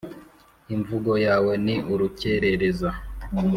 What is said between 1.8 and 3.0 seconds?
urukerereza